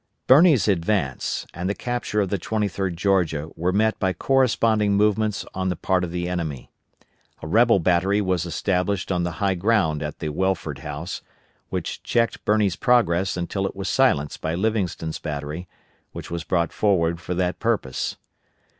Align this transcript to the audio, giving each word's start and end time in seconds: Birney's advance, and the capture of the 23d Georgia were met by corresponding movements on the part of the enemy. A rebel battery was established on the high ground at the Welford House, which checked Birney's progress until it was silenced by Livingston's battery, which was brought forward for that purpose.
Birney's 0.25 0.67
advance, 0.67 1.45
and 1.53 1.69
the 1.69 1.75
capture 1.75 2.21
of 2.21 2.29
the 2.29 2.39
23d 2.39 2.95
Georgia 2.95 3.51
were 3.55 3.71
met 3.71 3.99
by 3.99 4.13
corresponding 4.13 4.93
movements 4.95 5.45
on 5.53 5.69
the 5.69 5.75
part 5.75 6.03
of 6.03 6.09
the 6.09 6.27
enemy. 6.27 6.71
A 7.43 7.47
rebel 7.47 7.77
battery 7.77 8.19
was 8.19 8.43
established 8.47 9.11
on 9.11 9.21
the 9.21 9.33
high 9.33 9.53
ground 9.53 10.01
at 10.01 10.17
the 10.17 10.29
Welford 10.29 10.79
House, 10.79 11.21
which 11.69 12.01
checked 12.01 12.43
Birney's 12.45 12.75
progress 12.75 13.37
until 13.37 13.67
it 13.67 13.75
was 13.75 13.87
silenced 13.89 14.41
by 14.41 14.55
Livingston's 14.55 15.19
battery, 15.19 15.67
which 16.13 16.31
was 16.31 16.43
brought 16.43 16.73
forward 16.73 17.21
for 17.21 17.35
that 17.35 17.59
purpose. 17.59 18.15